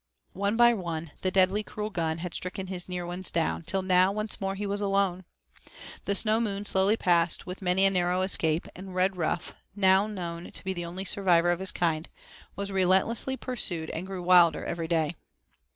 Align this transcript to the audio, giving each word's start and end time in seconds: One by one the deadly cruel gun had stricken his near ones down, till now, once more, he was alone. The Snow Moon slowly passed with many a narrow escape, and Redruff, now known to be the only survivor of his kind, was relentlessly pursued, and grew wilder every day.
One 0.33 0.57
by 0.57 0.73
one 0.73 1.11
the 1.21 1.29
deadly 1.29 1.61
cruel 1.61 1.91
gun 1.91 2.17
had 2.17 2.33
stricken 2.33 2.65
his 2.65 2.89
near 2.89 3.05
ones 3.05 3.29
down, 3.29 3.61
till 3.61 3.83
now, 3.83 4.11
once 4.11 4.41
more, 4.41 4.55
he 4.55 4.65
was 4.65 4.81
alone. 4.81 5.25
The 6.05 6.15
Snow 6.15 6.39
Moon 6.41 6.65
slowly 6.65 6.97
passed 6.97 7.45
with 7.45 7.61
many 7.61 7.85
a 7.85 7.91
narrow 7.91 8.23
escape, 8.23 8.67
and 8.75 8.95
Redruff, 8.95 9.53
now 9.75 10.07
known 10.07 10.49
to 10.53 10.63
be 10.63 10.73
the 10.73 10.85
only 10.85 11.05
survivor 11.05 11.51
of 11.51 11.59
his 11.59 11.71
kind, 11.71 12.09
was 12.55 12.71
relentlessly 12.71 13.37
pursued, 13.37 13.91
and 13.91 14.07
grew 14.07 14.23
wilder 14.23 14.65
every 14.65 14.87
day. 14.87 15.13